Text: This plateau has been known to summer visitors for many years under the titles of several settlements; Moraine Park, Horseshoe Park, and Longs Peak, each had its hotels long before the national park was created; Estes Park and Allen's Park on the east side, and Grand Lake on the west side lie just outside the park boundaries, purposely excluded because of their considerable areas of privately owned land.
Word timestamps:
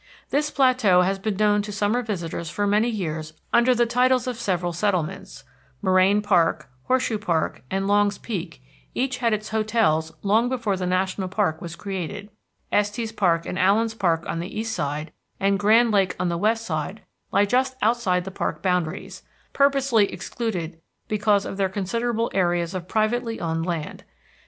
This 0.31 0.49
plateau 0.49 1.01
has 1.01 1.19
been 1.19 1.35
known 1.35 1.61
to 1.61 1.71
summer 1.71 2.01
visitors 2.01 2.49
for 2.49 2.65
many 2.65 2.89
years 2.89 3.33
under 3.53 3.75
the 3.75 3.85
titles 3.85 4.25
of 4.25 4.35
several 4.37 4.73
settlements; 4.73 5.43
Moraine 5.79 6.23
Park, 6.23 6.67
Horseshoe 6.85 7.19
Park, 7.19 7.61
and 7.69 7.85
Longs 7.85 8.17
Peak, 8.17 8.63
each 8.95 9.19
had 9.19 9.31
its 9.31 9.49
hotels 9.49 10.11
long 10.23 10.49
before 10.49 10.75
the 10.75 10.87
national 10.87 11.27
park 11.27 11.61
was 11.61 11.75
created; 11.75 12.31
Estes 12.71 13.11
Park 13.11 13.45
and 13.45 13.59
Allen's 13.59 13.93
Park 13.93 14.25
on 14.27 14.39
the 14.39 14.59
east 14.59 14.73
side, 14.73 15.11
and 15.39 15.59
Grand 15.59 15.91
Lake 15.91 16.15
on 16.19 16.29
the 16.29 16.35
west 16.39 16.65
side 16.65 17.03
lie 17.31 17.45
just 17.45 17.75
outside 17.83 18.23
the 18.23 18.31
park 18.31 18.63
boundaries, 18.63 19.21
purposely 19.53 20.11
excluded 20.11 20.81
because 21.09 21.45
of 21.45 21.57
their 21.57 21.69
considerable 21.69 22.31
areas 22.33 22.73
of 22.73 22.87
privately 22.87 23.39
owned 23.39 23.67
land. 23.67 24.03